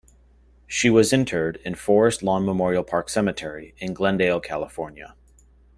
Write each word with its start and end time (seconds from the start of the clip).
She 0.65 0.89
was 0.89 1.13
interred 1.13 1.57
in 1.57 1.75
Forest 1.75 2.23
Lawn 2.23 2.43
Memorial 2.43 2.83
Park 2.83 3.07
Cemetery 3.07 3.75
in 3.77 3.93
Glendale, 3.93 4.39
California. 4.39 5.13